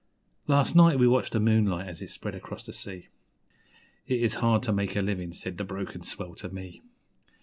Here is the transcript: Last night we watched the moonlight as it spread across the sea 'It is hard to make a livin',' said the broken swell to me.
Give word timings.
Last 0.47 0.75
night 0.75 0.97
we 0.97 1.07
watched 1.07 1.31
the 1.31 1.39
moonlight 1.39 1.87
as 1.87 2.01
it 2.01 2.09
spread 2.09 2.33
across 2.33 2.63
the 2.63 2.73
sea 2.73 3.09
'It 4.07 4.19
is 4.19 4.33
hard 4.41 4.63
to 4.63 4.73
make 4.73 4.95
a 4.95 5.01
livin',' 5.03 5.31
said 5.31 5.59
the 5.59 5.63
broken 5.63 6.01
swell 6.01 6.33
to 6.37 6.49
me. 6.49 6.81